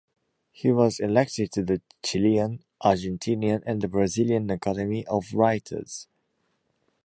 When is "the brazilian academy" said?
3.83-5.05